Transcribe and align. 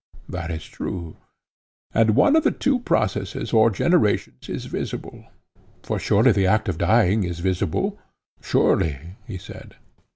That 0.27 0.49
is 0.49 0.63
true. 0.63 1.17
And 1.93 2.15
one 2.15 2.35
of 2.35 2.43
the 2.43 2.49
two 2.49 2.79
processes 2.79 3.53
or 3.53 3.69
generations 3.69 4.49
is 4.49 4.65
visible—for 4.65 5.99
surely 5.99 6.31
the 6.31 6.47
act 6.47 6.67
of 6.67 6.79
dying 6.79 7.23
is 7.23 7.37
visible? 7.37 7.99
Surely, 8.41 9.17
he 9.27 9.37
said. 9.37 9.75